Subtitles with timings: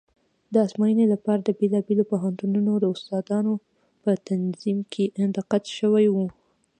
[0.51, 3.53] د ازموینې لپاره د بېلابېلو پوهنتونونو د استادانو
[4.03, 5.05] په تنظیم کې
[5.37, 6.15] دقت شوی و.